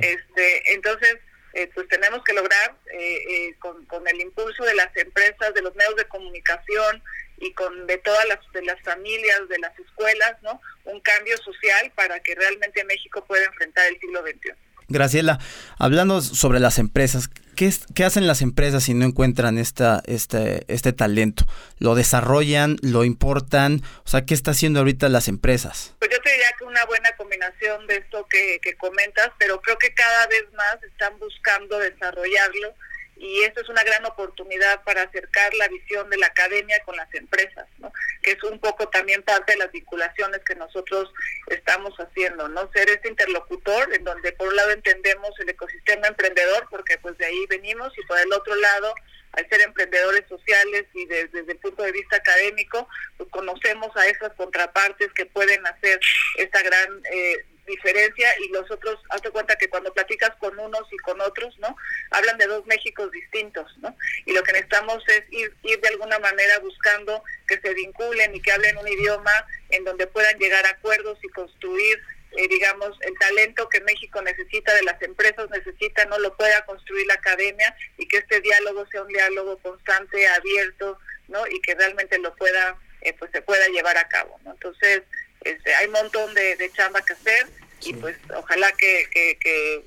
[0.00, 1.16] Este, entonces,
[1.52, 5.74] eh, pues tenemos que lograr eh, con, con el impulso de las empresas, de los
[5.76, 7.02] medios de comunicación
[7.38, 10.60] y con de todas las de las familias, de las escuelas, ¿no?
[10.84, 14.52] Un cambio social para que realmente México pueda enfrentar el siglo XXI.
[14.88, 15.38] Graciela,
[15.78, 20.92] hablando sobre las empresas, ¿qué, ¿qué, hacen las empresas si no encuentran esta, este, este
[20.92, 21.44] talento?
[21.78, 22.76] ¿Lo desarrollan?
[22.82, 23.82] ¿Lo importan?
[24.04, 25.94] O sea, ¿qué está haciendo ahorita las empresas?
[25.98, 29.94] Pues yo te diría que una buena combinación de esto que comentas, pero creo que
[29.94, 32.74] cada vez más están buscando desarrollarlo
[33.16, 37.12] y esto es una gran oportunidad para acercar la visión de la academia con las
[37.14, 37.92] empresas, ¿no?
[38.22, 41.12] que es un poco también parte de las vinculaciones que nosotros
[41.48, 42.70] estamos haciendo, ¿no?
[42.72, 47.26] Ser este interlocutor en donde por un lado entendemos el ecosistema emprendedor, porque pues de
[47.26, 48.94] ahí venimos, y por el otro lado
[49.32, 54.32] al ser emprendedores sociales y desde el punto de vista académico, pues conocemos a esas
[54.34, 56.00] contrapartes que pueden hacer
[56.36, 60.96] esta gran eh, diferencia y los otros, hazte cuenta que cuando platicas con unos y
[60.98, 61.76] con otros, ¿no?
[62.10, 63.96] Hablan de dos Méxicos distintos, ¿no?
[64.26, 68.52] Y lo que necesitamos es ir, de alguna manera buscando que se vinculen y que
[68.52, 69.32] hablen un idioma
[69.70, 72.00] en donde puedan llegar a acuerdos y construir
[72.36, 77.06] eh, digamos, el talento que México necesita, de las empresas necesita, no lo pueda construir
[77.06, 80.98] la academia y que este diálogo sea un diálogo constante, abierto,
[81.28, 81.46] ¿no?
[81.46, 84.50] Y que realmente lo pueda, eh, pues se pueda llevar a cabo, ¿no?
[84.50, 85.02] Entonces,
[85.44, 87.46] este, hay un montón de, chamba que hacer
[87.82, 89.38] y pues ojalá que, que,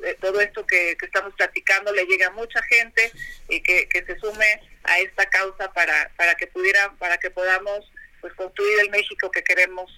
[0.04, 3.12] eh, todo esto que, estamos platicando le llegue a mucha gente
[3.50, 7.92] y que, se sume a esta causa para, para que pudiera, para que podamos
[8.22, 9.92] pues construir el México que queremos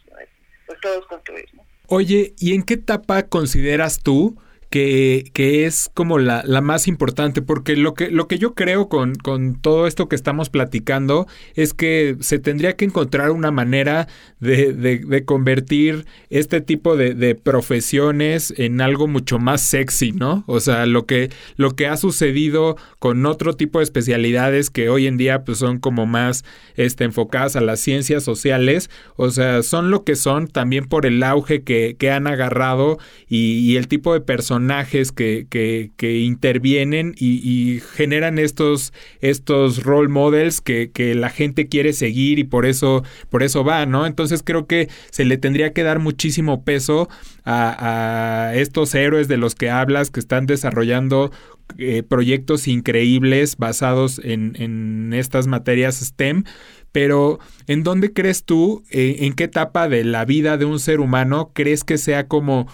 [0.66, 1.48] pues todos construir.
[1.54, 1.66] ¿no?
[1.88, 4.40] Oye, ¿y en qué etapa consideras tú
[4.70, 8.88] que, que es como la, la, más importante, porque lo que, lo que yo creo
[8.88, 14.08] con, con, todo esto que estamos platicando es que se tendría que encontrar una manera
[14.40, 20.44] de, de, convertir este tipo de, de, profesiones en algo mucho más sexy, ¿no?
[20.46, 25.08] O sea, lo que, lo que ha sucedido con otro tipo de especialidades que hoy
[25.08, 29.90] en día pues son como más este, enfocadas a las ciencias sociales, o sea, son
[29.90, 34.14] lo que son también por el auge que, que han agarrado y, y el tipo
[34.14, 41.30] de personas personajes que, que, intervienen y, generan estos, estos role models que, que, la
[41.30, 44.06] gente quiere seguir y por eso, por eso va, ¿no?
[44.06, 47.08] Entonces creo que se le tendría que dar muchísimo peso
[47.46, 51.32] a, a estos héroes de los que hablas que están desarrollando
[51.78, 56.44] eh, proyectos increíbles basados en, en, estas materias STEM.
[56.92, 61.00] Pero, ¿en dónde crees tú, eh, en qué etapa de la vida de un ser
[61.00, 62.68] humano crees que sea como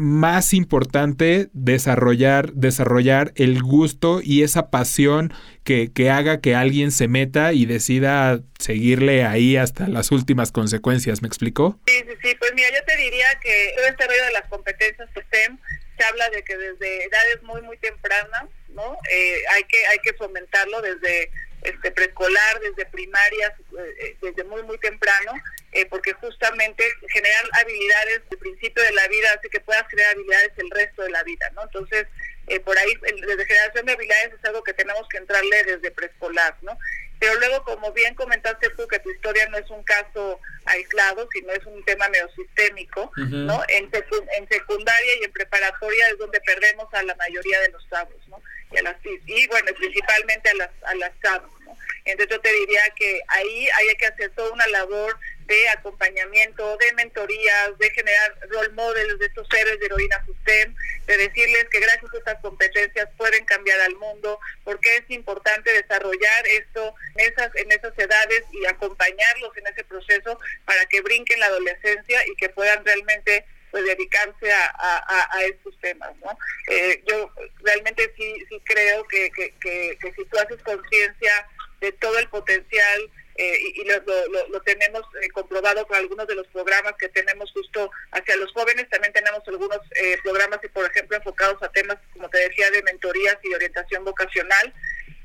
[0.00, 5.32] más importante desarrollar, desarrollar el gusto y esa pasión
[5.62, 11.20] que, que, haga que alguien se meta y decida seguirle ahí hasta las últimas consecuencias.
[11.20, 11.78] ¿Me explicó?
[11.86, 12.34] Sí, sí, sí.
[12.38, 15.58] Pues mira, yo te diría que este rollo de las competencias STEM
[15.98, 18.96] se habla de que desde edades muy, muy tempranas, ¿no?
[19.10, 24.62] Eh, hay, que, hay que fomentarlo desde este preescolar, desde primarias, eh, eh, desde muy,
[24.62, 25.32] muy temprano
[25.72, 30.52] eh, porque justamente generar habilidades al principio de la vida hace que puedas crear habilidades
[30.56, 31.62] el resto de la vida, ¿no?
[31.62, 32.06] Entonces,
[32.48, 36.56] eh, por ahí, desde generación de habilidades es algo que tenemos que entrarle desde preescolar,
[36.62, 36.76] ¿no?
[37.20, 41.52] Pero luego, como bien comentaste tú, que tu historia no es un caso aislado, sino
[41.52, 43.62] es un tema neosistémico, ¿no?
[43.68, 48.16] En, en secundaria y en preparatoria es donde perdemos a la mayoría de los chavos,
[48.28, 48.42] ¿no?
[48.72, 51.76] Y, a las, y bueno, principalmente a las, a las chavos, ¿no?
[52.06, 55.18] Entonces yo te diría que ahí hay que hacer toda una labor
[55.50, 61.16] de acompañamiento, de mentorías, de generar role models de estos seres de heroína STEM, de
[61.16, 66.94] decirles que gracias a estas competencias pueden cambiar al mundo, porque es importante desarrollar esto
[67.16, 72.24] en esas, en esas edades y acompañarlos en ese proceso para que brinquen la adolescencia
[72.28, 76.36] y que puedan realmente pues dedicarse a, a, estos temas, ¿no?
[76.68, 77.32] Eh, yo
[77.62, 81.46] realmente sí, sí creo que, que, que, que si tú haces conciencia
[81.80, 86.46] de todo el potencial eh, y, lo, lo, tenemos eh, comprobado con algunos de los
[86.48, 88.88] programas que tenemos justo hacia los jóvenes.
[88.90, 92.82] También tenemos algunos eh, programas, y por ejemplo, enfocados a temas, como te decía, de
[92.82, 94.74] mentorías y orientación vocacional.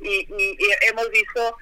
[0.01, 0.27] Y,
[0.81, 1.57] hemos visto,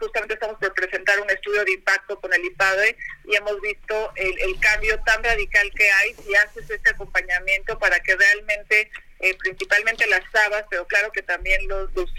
[0.00, 4.58] justamente estamos por presentar un estudio de impacto con el IPADE y hemos visto el,
[4.58, 8.90] cambio tan radical que hay si haces este acompañamiento para que realmente
[9.38, 12.10] principalmente las sabas, pero claro que también los, los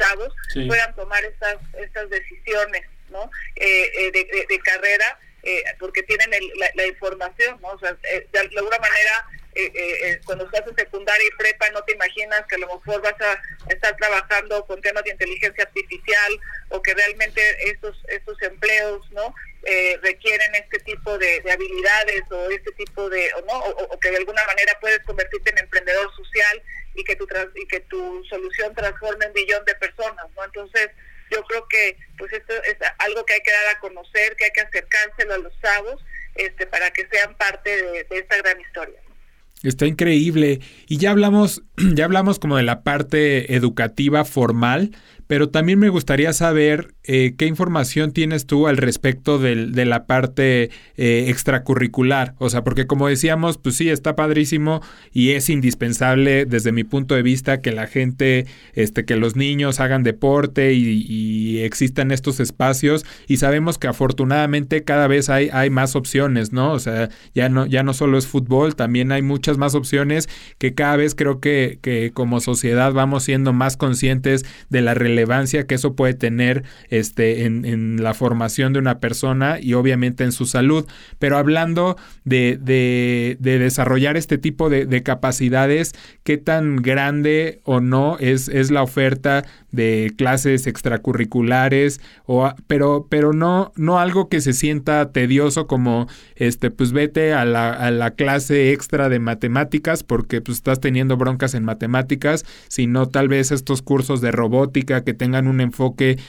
[0.67, 3.29] puedan tomar estas, estas decisiones ¿no?
[3.55, 6.29] Eh, eh, de, carrera, eh, porque tienen
[6.75, 7.69] la, información, ¿no?
[7.69, 9.25] O sea, de alguna manera,
[10.25, 13.41] cuando estás en secundaria y prepa, no te imaginas que a lo mejor vas a
[13.69, 17.97] estar trabajando con temas de inteligencia artificial o que realmente estos,
[18.41, 19.33] empleos, ¿no?
[20.01, 23.59] requieren este tipo de, habilidades o este tipo de, o, ¿no?
[23.59, 26.63] O, que de alguna manera puedes convertirte en emprendedor social
[26.95, 30.45] y que tu, y que tu solución transforme un billón de personas, ¿no?
[30.45, 30.89] Entonces,
[31.31, 34.51] yo creo que pues esto es algo que hay que dar a conocer, que hay
[34.51, 36.03] que acercárselo a los chavos
[36.35, 38.99] este, para que sean parte de, de esta gran historia.
[39.63, 40.61] Está increíble.
[40.87, 44.95] Y ya hablamos, ya hablamos como de la parte educativa formal,
[45.29, 50.71] pero también me gustaría saber eh, qué información tienes tú al respecto de la parte
[50.97, 52.33] eh, extracurricular.
[52.39, 54.81] O sea, porque como decíamos, pues sí, está padrísimo
[55.13, 59.79] y es indispensable desde mi punto de vista que la gente, este, que los niños
[59.79, 63.05] hagan deporte y, existan estos espacios.
[63.27, 66.71] Y sabemos que afortunadamente cada vez hay, hay más opciones, ¿no?
[66.71, 70.73] O sea, ya no, ya no solo es fútbol, también hay muchas más opciones que
[70.73, 75.67] cada vez creo que, que como sociedad vamos siendo más conscientes de la relevancia relevancia
[75.67, 80.45] que eso puede tener este, en, la formación de una persona y obviamente en su
[80.45, 80.85] salud.
[81.19, 87.81] Pero hablando de, de, de desarrollar este tipo de, de, capacidades, ¿qué tan grande o
[87.81, 91.99] no es, es la oferta de clases extracurriculares?
[92.25, 97.43] O, pero, pero no, no algo que se sienta tedioso como, este, pues vete a
[97.43, 103.09] la, a la clase extra de matemáticas porque pues estás teniendo broncas en matemáticas, sino
[103.09, 106.19] tal vez estos cursos de robótica que tengan un enfoque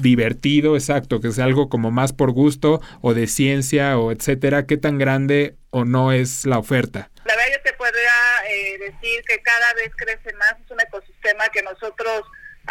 [0.00, 4.76] divertido, exacto, que sea algo como más por gusto o de ciencia o etcétera, qué
[4.76, 7.10] tan grande o no es la oferta.
[7.24, 8.12] La verdad yo te podría
[8.48, 12.22] eh, decir que cada vez crece más, es un ecosistema que nosotros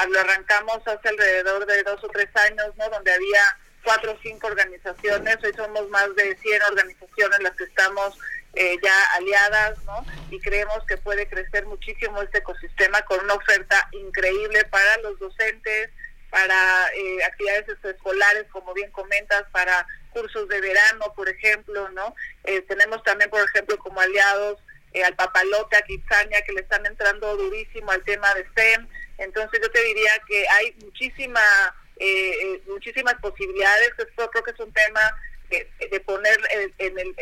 [0.09, 2.89] lo arrancamos hace alrededor de dos o tres años, ¿no?
[2.89, 3.41] Donde había
[3.83, 8.17] cuatro o cinco organizaciones, hoy somos más de 100 organizaciones las que estamos
[8.55, 10.05] eh, ya aliadas, ¿no?
[10.29, 15.89] Y creemos que puede crecer muchísimo este ecosistema con una oferta increíble para los docentes,
[16.29, 22.13] para eh, actividades escolares, como bien comentas, para cursos de verano, por ejemplo, ¿no?
[22.43, 24.59] Eh, tenemos también, por ejemplo, como aliados
[25.03, 28.87] al Papalote, a Kitsania, que le están entrando durísimo al tema de STEM.
[29.17, 31.41] Entonces yo te diría que hay muchísima,
[32.67, 33.93] muchísimas posibilidades.
[33.97, 35.01] Esto creo que es un tema
[35.91, 36.37] de poner
[36.77, 37.15] en, el,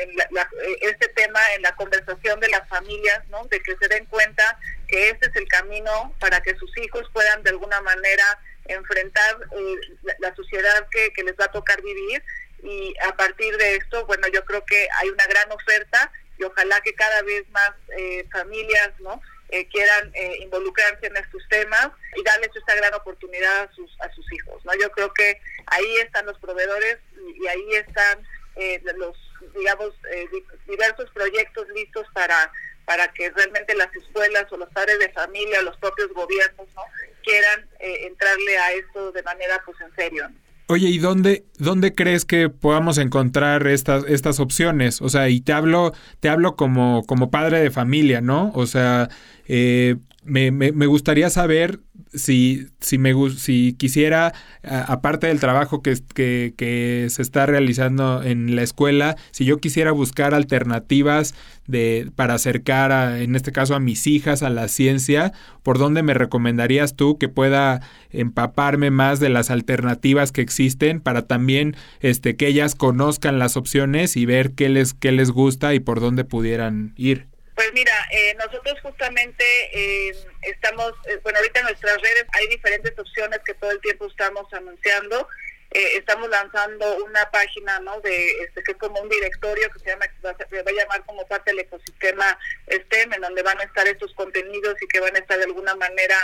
[0.81, 3.43] este tema en la conversación de las familias, ¿no?
[3.45, 7.43] De que se den cuenta que este es el camino para que sus hijos puedan
[7.43, 9.75] de alguna manera enfrentar eh,
[10.19, 12.23] la, sociedad que, les va a tocar vivir
[12.63, 16.79] y a partir de esto, bueno, yo creo que hay una gran oferta y ojalá
[16.81, 19.21] que cada vez más eh, familias, ¿no?
[19.51, 24.25] Eh, quieran involucrarse en estos temas y darles esta gran oportunidad a sus a sus
[24.31, 29.17] hijos no yo creo que ahí están los proveedores y ahí están eh, los,
[29.55, 30.27] digamos, eh,
[30.67, 32.51] diversos proyectos listos para
[32.85, 36.83] para que realmente las escuelas o los padres de familia o los propios gobiernos ¿no?
[37.23, 40.29] quieran eh, entrarle a esto de manera pues en serio.
[40.71, 45.01] Oye, ¿y dónde, dónde crees que podamos encontrar estas, estas opciones?
[45.01, 48.53] O sea, y te hablo, te hablo como, como padre de familia, ¿no?
[48.55, 49.09] O sea,
[49.49, 51.81] eh, me, me, me, gustaría saber
[52.13, 58.55] si, si, me, si quisiera, aparte del trabajo que, que, que, se está realizando en
[58.55, 61.33] la escuela, si yo quisiera buscar alternativas
[61.67, 65.31] de, para acercar, a, en este caso, a mis hijas a la ciencia,
[65.63, 71.27] ¿por dónde me recomendarías tú que pueda empaparme más de las alternativas que existen para
[71.27, 75.79] también este, que ellas conozcan las opciones y ver qué les, qué les gusta y
[75.79, 77.31] por dónde pudieran ir?
[77.61, 82.97] Pues mira, eh, nosotros justamente eh, estamos, eh, bueno, ahorita en nuestras redes hay diferentes
[82.97, 85.27] opciones que todo el tiempo estamos anunciando.
[85.69, 88.01] estamos lanzando una página, ¿no?
[88.01, 90.07] De este que es como un directorio que se llama,
[90.49, 92.35] se va a llamar como parte del ecosistema
[92.67, 95.75] STEM, en donde van a estar estos contenidos y que van a estar de alguna
[95.75, 96.17] manera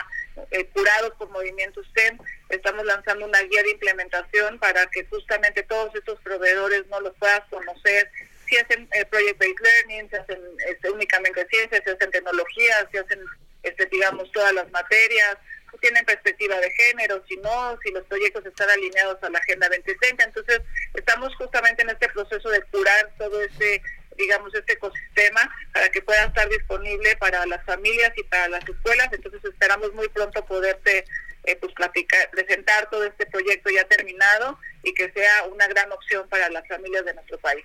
[0.73, 2.17] curados por movimiento STEM.
[2.49, 7.43] Estamos lanzando una guía de implementación para que justamente todos estos proveedores no los puedas
[7.51, 8.09] conocer
[8.47, 12.97] si hacen eh, project based learning, si hacen este, únicamente ciencias, si hacen tecnologías, si
[12.97, 13.19] hacen,
[13.63, 15.37] este, digamos, todas las materias,
[15.71, 19.69] si tienen perspectiva de género, si no, si los proyectos están alineados a la Agenda
[19.69, 20.23] 2030.
[20.23, 20.61] Entonces,
[20.93, 23.81] estamos justamente en este proceso de curar todo este
[24.17, 29.09] digamos, este ecosistema para que pueda estar disponible para las familias y para las escuelas.
[29.13, 31.05] Entonces esperamos muy pronto poderte
[31.43, 36.27] eh, pues platicar, presentar todo este proyecto ya terminado y que sea una gran opción
[36.29, 37.63] para las familias de nuestro país.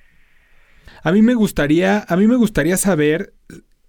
[1.02, 3.32] A mí me gustaría, a mí me gustaría saber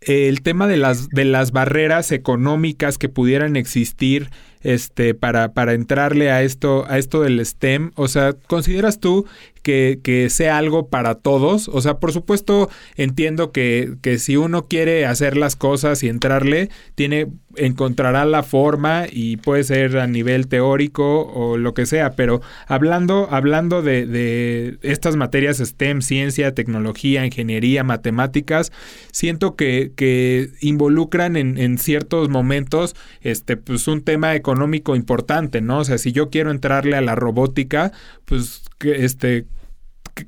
[0.02, 4.30] eh, el tema de las, de las barreras económicas que pudieran existir
[4.62, 7.92] este, para, para entrarle a esto, a esto del STEM.
[7.96, 9.26] O sea, ¿consideras tú
[9.64, 11.70] que, que, sea algo para todos.
[11.70, 16.70] O sea, por supuesto, entiendo que, que, si uno quiere hacer las cosas y entrarle,
[16.96, 22.12] tiene, encontrará la forma y puede ser a nivel teórico o lo que sea.
[22.12, 28.72] Pero hablando, hablando de, de estas materias STEM, ciencia, tecnología, ingeniería, matemáticas,
[29.12, 35.80] siento que, que involucran en, en, ciertos momentos este, pues un tema económico importante, ¿no?
[35.80, 37.92] O sea, si yo quiero entrarle a la robótica,
[38.26, 39.46] pues este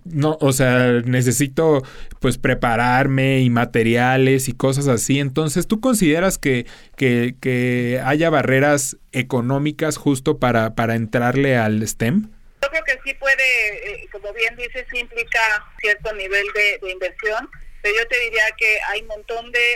[0.04, 1.84] no, o sea, necesito
[2.20, 5.20] pues prepararme y materiales y cosas así.
[5.20, 6.66] Entonces, ¿tú consideras que,
[6.96, 12.30] que, haya barreras económicas justo para, para entrarle al STEM?
[12.62, 15.40] Yo creo que sí puede, eh, como bien dices, implica
[15.80, 17.50] cierto nivel de, inversión,
[17.82, 19.76] pero yo te diría que hay un montón de,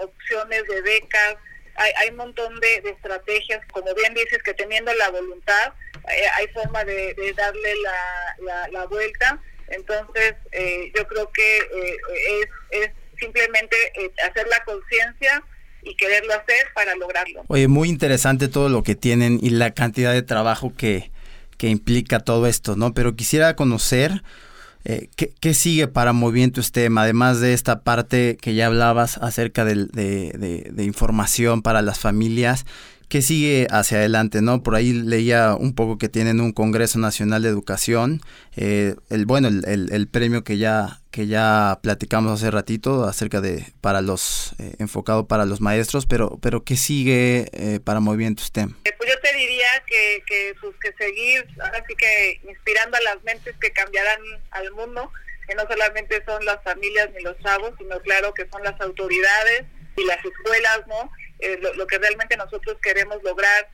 [0.00, 1.36] opciones de becas,
[1.76, 5.72] hay, hay un montón de, de estrategias, como bien dices, que teniendo la voluntad,
[6.08, 9.40] eh, hay forma de, darle la, la, vuelta.
[9.68, 11.96] Entonces, eh, yo creo que eh,
[12.40, 12.48] es,
[12.82, 13.76] es simplemente
[14.28, 15.42] hacer la conciencia
[15.82, 17.44] y quererlo hacer para lograrlo.
[17.48, 21.10] Oye, muy interesante todo lo que tienen y la cantidad de trabajo que,
[21.58, 22.94] que implica todo esto, ¿no?
[22.94, 24.22] Pero quisiera conocer
[24.84, 26.98] eh, ¿qué, sigue para Movimiento STEM?
[26.98, 32.66] Además de esta parte que ya hablabas acerca de, información para las familias,
[33.12, 34.40] ¿qué sigue hacia adelante?
[34.40, 34.62] ¿no?
[34.62, 38.22] Por ahí leía un poco que tienen un Congreso Nacional de Educación,
[38.56, 43.66] eh, el, bueno, el, el, premio que ya, que ya platicamos hace ratito acerca de,
[43.82, 47.50] para los, eh, enfocado para los maestros, pero, pero ¿qué sigue
[47.84, 48.76] para Movimiento STEM?
[48.82, 53.22] Pues yo te diría que, que, pues, que seguir, ahora sí que inspirando a las
[53.24, 54.20] mentes que cambiarán
[54.52, 55.12] al mundo,
[55.46, 59.64] que no solamente son las familias ni los chavos, sino claro que son las autoridades
[59.98, 61.10] y las escuelas, ¿no?
[61.42, 63.68] Eh, lo, que realmente nosotros queremos lograr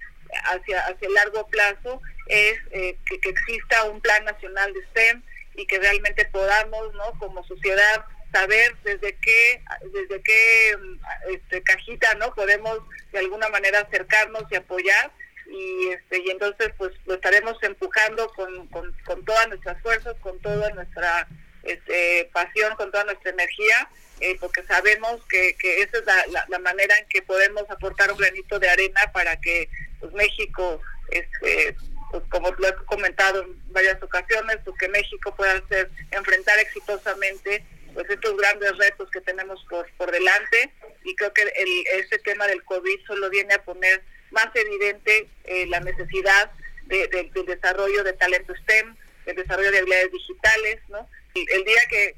[0.44, 5.22] hacia, hacia el largo plazo es eh, que, exista un plan nacional de STEM
[5.54, 7.18] y que realmente podamos, ¿no?
[7.18, 9.62] Como sociedad saber desde qué
[9.92, 11.00] desde qué mm,
[11.34, 12.78] este, cajita no podemos
[13.12, 15.10] de alguna manera acercarnos y apoyar
[15.46, 20.70] y este y entonces pues lo estaremos empujando con, con, todas nuestras fuerzas con toda
[20.70, 21.26] nuestra
[21.62, 23.88] este, pasión con toda nuestra energía
[24.20, 28.18] eh, porque sabemos que, que esa es la, la, manera en que podemos aportar un
[28.18, 29.68] granito de arena para que
[30.00, 31.76] pues, México este
[32.10, 37.64] pues como lo he comentado en varias ocasiones pues que México pueda hacer enfrentar exitosamente
[37.94, 40.72] pues estos grandes retos que tenemos por por delante
[41.04, 45.66] y creo que el, este tema del COVID solo viene a poner más evidente eh,
[45.66, 46.50] la necesidad
[46.86, 48.96] del desarrollo de talento STEM,
[49.26, 51.06] del desarrollo de habilidades digitales, ¿no?
[51.52, 52.14] El día que,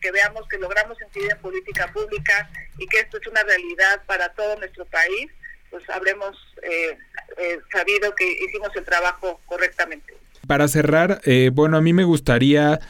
[0.00, 4.30] que, veamos que logramos incidir en política pública y que esto es una realidad para
[4.30, 5.30] todo nuestro país,
[5.70, 6.96] pues habremos eh,
[7.38, 10.14] eh, sabido que hicimos el trabajo correctamente.
[10.46, 11.20] Para cerrar,
[11.52, 12.80] bueno, a mí me gustaría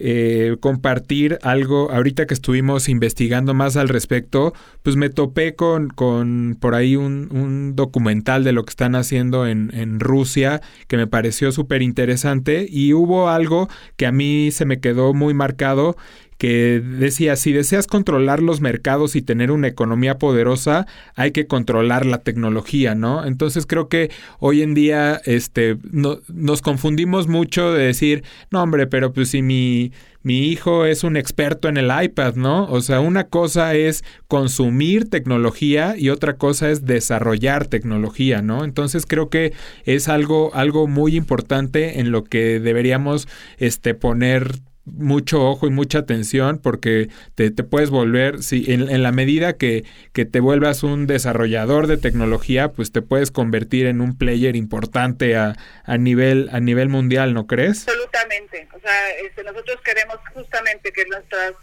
[0.00, 1.90] eh, compartir algo.
[1.90, 7.28] Ahorita que estuvimos investigando más al respecto, pues me topé con, con por ahí un,
[7.32, 12.66] un documental de lo que están haciendo en, en Rusia que me pareció súper interesante
[12.68, 15.96] y hubo algo que a mí se me quedó muy marcado
[16.38, 20.86] que decía, si deseas controlar los mercados y tener una economía poderosa,
[21.16, 23.26] hay que controlar la tecnología, ¿no?
[23.26, 28.22] Entonces creo que hoy en día este, no, nos confundimos mucho de decir,
[28.52, 32.66] no hombre, pero pues si mi, mi hijo es un experto en el iPad, ¿no?
[32.66, 38.62] O sea, una cosa es consumir tecnología y otra cosa es desarrollar tecnología, ¿no?
[38.62, 43.26] Entonces creo que es algo, algo muy importante en lo que deberíamos
[43.58, 44.60] este, poner
[44.96, 49.84] mucho ojo y mucha atención porque te, te puedes volver, si en, la medida que,
[50.12, 55.36] que te vuelvas un desarrollador de tecnología, pues te puedes convertir en un player importante
[55.36, 57.86] a, a nivel a nivel mundial, ¿no crees?
[57.88, 58.68] Absolutamente.
[58.74, 61.54] O sea, este, nosotros queremos justamente que nuestras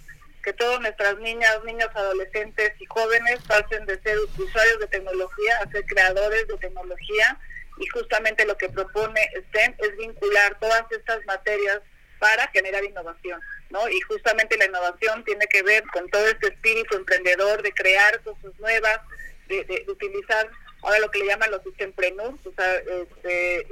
[0.43, 5.71] que todas nuestras niñas, niños, adolescentes y jóvenes pasen de ser usuarios de tecnología a
[5.71, 7.39] ser creadores de tecnología
[7.77, 11.81] y justamente lo que propone STEM es vincular todas estas materias
[12.25, 13.87] para generar innovación, ¿no?
[13.87, 18.51] Y justamente la innovación tiene que ver con todo este espíritu emprendedor de crear cosas
[18.57, 18.99] nuevas,
[19.47, 20.49] de, de, utilizar
[20.81, 23.67] ahora lo que le llaman los sistempreneurs, o sea, este,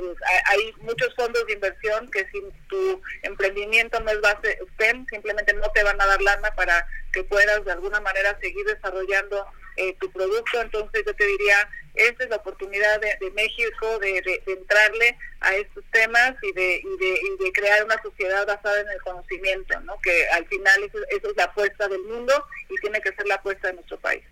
[0.45, 5.67] hay muchos fondos de inversión que si tu emprendimiento no es base STEM, simplemente no
[5.71, 9.47] te van a dar lana para que puedas de alguna manera seguir desarrollando
[9.77, 10.61] eh, tu producto.
[10.61, 11.55] Entonces yo te diría,
[11.95, 17.51] esta es la oportunidad de, México de, entrarle a estos temas y de, y de,
[17.53, 19.93] crear una sociedad basada en el conocimiento, ¿no?
[20.01, 22.33] que al final eso, es la apuesta del mundo
[22.69, 24.23] y tiene que ser la apuesta de nuestro país.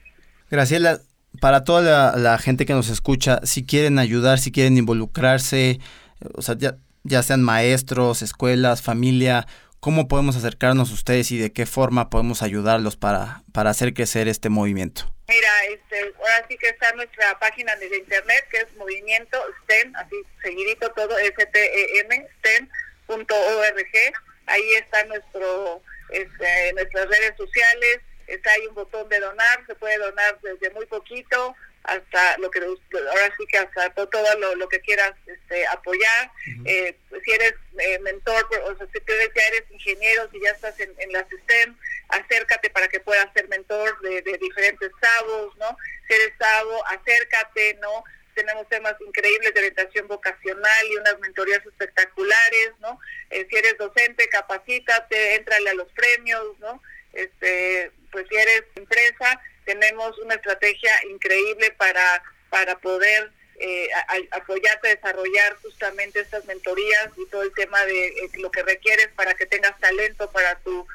[0.49, 1.01] Graciela,
[1.39, 5.79] para toda la, gente que nos escucha, si quieren ayudar, si quieren involucrarse,
[6.33, 9.45] o sea, ya, ya sean maestros, escuelas, familia,
[9.79, 14.27] ¿cómo podemos acercarnos a ustedes y de qué forma podemos ayudarlos para, para hacer crecer
[14.27, 15.13] este movimiento?
[15.31, 20.15] Mira, este, ahora sí que está nuestra página de internet que es movimiento STEM, así
[20.41, 24.13] seguidito todo, S-T-E-M, STEM.org.
[24.47, 29.99] Ahí está nuestro, este, nuestras redes sociales, está ahí un botón de donar, se puede
[29.99, 35.13] donar desde muy poquito hasta lo que ahora sí que hasta todo, lo, que quieras
[35.25, 36.29] este, apoyar
[36.65, 40.93] eh, si eres eh, mentor o sea, si ya eres ingeniero si ya estás en,
[40.99, 41.75] en la STEM
[42.11, 45.77] acércate para que puedas ser mentor de, diferentes sabos, ¿no?
[46.07, 48.03] Si eres sabo, acércate, ¿no?
[48.33, 52.99] Tenemos temas increíbles de orientación vocacional y unas mentorías espectaculares, ¿no?
[53.29, 56.81] Eh, si eres docente, capacítate, entrale a los premios, ¿no?
[57.13, 63.89] Este, pues si eres empresa, tenemos una estrategia increíble para, para poder eh,
[64.31, 69.09] apoyarte a desarrollar justamente estas mentorías y todo el tema de eh, lo que requieres
[69.15, 70.87] para que tengas talento para tu,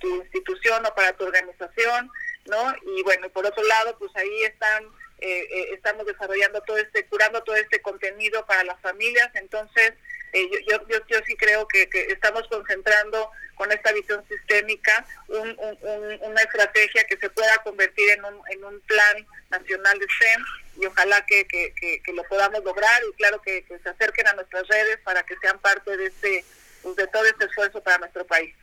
[0.00, 2.10] tu, institución o para tu organización.
[2.46, 2.74] ¿no?
[2.96, 4.84] Y bueno, por otro lado, pues ahí están,
[5.18, 9.94] eh, eh, estamos desarrollando todo este, curando todo este contenido para las familias, entonces
[10.32, 17.04] eh, yo, yo, yo, sí creo que, estamos concentrando con esta visión sistémica una estrategia
[17.04, 20.44] que se pueda convertir en un, en un plan nacional de STEM
[20.78, 24.98] y ojalá que, que, lo podamos lograr y claro que, se acerquen a nuestras redes
[25.04, 26.44] para que sean parte de este
[26.84, 28.54] de todo este esfuerzo para nuestro país.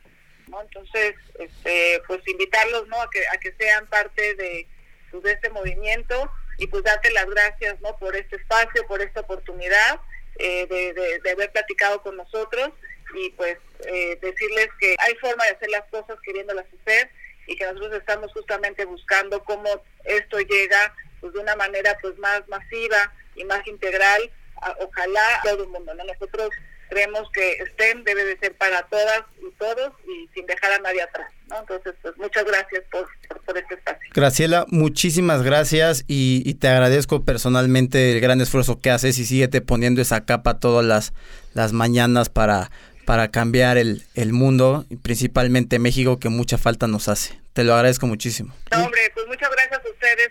[0.62, 3.00] Entonces, este, pues invitarlos ¿no?
[3.00, 4.66] a, que, a que sean parte de,
[5.10, 7.96] pues, de este movimiento y pues darte las gracias ¿no?
[7.98, 10.00] por este espacio, por esta oportunidad
[10.38, 12.70] eh, de, haber platicado con nosotros
[13.14, 17.10] y pues eh, decirles que hay forma de hacer las cosas queriéndolas hacer
[17.46, 19.68] y que nosotros estamos justamente buscando cómo
[20.04, 24.30] esto llega pues de una manera pues más masiva y más integral,
[24.78, 25.94] ojalá a todo el mundo.
[25.94, 26.04] ¿no?
[26.04, 26.50] Nosotros
[26.94, 31.02] creemos que STEM debe de ser para todas y todos y sin dejar a nadie
[31.02, 31.30] atrás.
[31.48, 31.58] ¿no?
[31.60, 33.08] Entonces, pues muchas gracias por,
[33.44, 34.08] por, este espacio.
[34.14, 40.00] Graciela, muchísimas gracias y, te agradezco personalmente el gran esfuerzo que haces y síguete poniendo
[40.00, 41.12] esa capa todas las,
[41.52, 42.70] las mañanas para,
[43.04, 47.38] para cambiar el, el mundo, y principalmente México, que mucha falta nos hace.
[47.52, 48.54] Te lo agradezco muchísimo.
[48.70, 49.50] No, hombre, pues muchas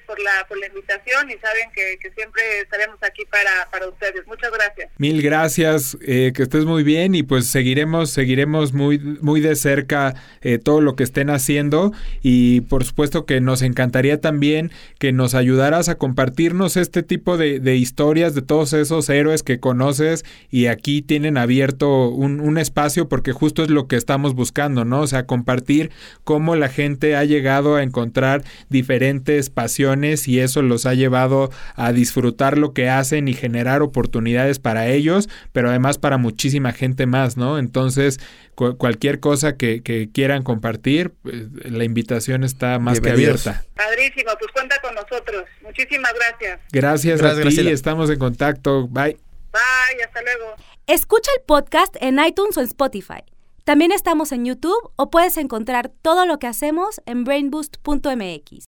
[0.06, 4.28] por la, por la invitación y saben que, siempre estaremos aquí para, para ustedes.
[4.28, 4.92] Muchas gracias.
[4.98, 10.14] Mil gracias, eh, que estés muy bien y pues seguiremos, seguiremos muy, muy de cerca
[10.42, 11.92] eh, todo lo que estén haciendo
[12.22, 17.60] y por supuesto que nos encantaría también que nos ayudaras a compartirnos este tipo de,
[17.60, 23.10] de historias de todos esos héroes que conoces y aquí tienen abierto un, un espacio
[23.10, 25.02] porque justo es lo que estamos buscando, ¿no?
[25.02, 25.92] O sea, compartir
[26.24, 31.92] cómo la gente ha llegado a encontrar diferentes pasiones y eso los ha llevado a
[31.94, 37.38] disfrutar lo que hacen y generar oportunidades para ellos, pero además para muchísima gente más,
[37.38, 37.58] ¿no?
[37.58, 38.20] Entonces,
[38.56, 39.82] cualquier cosa que,
[40.14, 41.36] quieran compartir, pues,
[41.66, 43.64] la invitación está más que abierta.
[43.76, 45.46] Padrísimo, pues cuenta con nosotros.
[45.62, 46.60] Muchísimas gracias.
[46.72, 48.88] Gracias, gracias a ti, estamos en contacto.
[48.88, 49.18] Bye.
[49.52, 50.56] Bye, hasta luego.
[50.88, 53.24] Escucha el podcast en iTunes o en Spotify.
[53.64, 58.60] También estamos en YouTube o puedes encontrar todo lo que hacemos en brainboost.mx.